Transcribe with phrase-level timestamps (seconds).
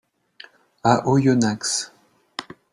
[0.83, 1.93] À Oyonnax.